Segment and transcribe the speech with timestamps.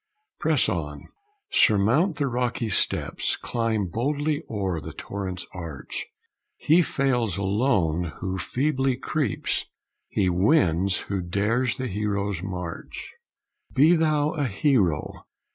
[0.39, 1.03] Press on!
[1.51, 6.07] Surmount the rocky steps, Climb boldly o'er the torrent's arch;
[6.57, 9.67] He fails alone who feebly creeps,
[10.09, 13.13] He wins who dares the hero's march.
[13.75, 15.27] Be thou a hero!